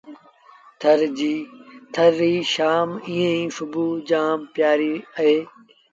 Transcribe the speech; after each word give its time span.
ٿر 1.93 2.07
ريٚ 2.19 2.47
شآم 2.53 2.89
ائيٚݩ 3.07 3.53
سُڀو 3.55 3.85
جآم 4.09 4.39
پيٚآريٚ 4.53 5.05
اهي۔ 5.17 5.37